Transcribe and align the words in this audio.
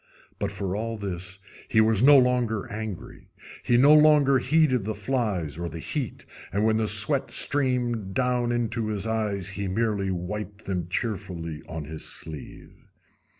But, 0.39 0.51
for 0.51 0.75
all 0.75 0.97
this, 0.97 1.37
he 1.67 1.79
was 1.79 2.01
no 2.01 2.17
longer 2.17 2.65
angry; 2.71 3.29
he 3.61 3.77
no 3.77 3.93
longer 3.93 4.39
heeded 4.39 4.83
the 4.83 4.95
flies 4.95 5.59
or 5.59 5.69
the 5.69 5.77
heat, 5.77 6.25
and 6.51 6.63
when 6.65 6.77
the 6.77 6.87
sweat 6.87 7.29
streamed 7.29 8.15
down 8.15 8.51
into 8.51 8.87
his 8.87 9.05
eyes 9.05 9.49
he 9.49 9.67
merely 9.67 10.09
wiped 10.09 10.65
them 10.65 10.87
cheerfully 10.89 11.61
on 11.69 11.83
his 11.83 12.03
sleeve. 12.03 12.87